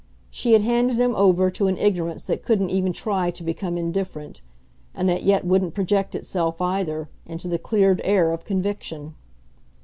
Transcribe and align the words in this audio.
She 0.31 0.53
had 0.53 0.63
handed 0.63 0.97
him 0.99 1.13
over 1.15 1.51
to 1.51 1.67
an 1.67 1.77
ignorance 1.77 2.25
that 2.25 2.41
couldn't 2.41 2.71
even 2.71 2.91
try 2.91 3.29
to 3.29 3.43
become 3.43 3.77
indifferent 3.77 4.41
and 4.95 5.07
that 5.07 5.21
yet 5.21 5.45
wouldn't 5.45 5.75
project 5.75 6.15
itself, 6.15 6.59
either, 6.59 7.07
into 7.27 7.47
the 7.47 7.59
cleared 7.59 8.01
air 8.03 8.31
of 8.31 8.43
conviction. 8.43 9.13